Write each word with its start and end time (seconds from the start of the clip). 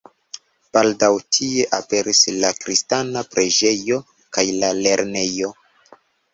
Baldaŭ 0.77 1.09
tie 1.37 1.65
aperis 1.79 2.23
la 2.45 2.51
kristana 2.65 3.25
preĝejo 3.37 4.03
kaj 4.39 4.49
la 4.59 4.75
lernejo. 4.83 5.55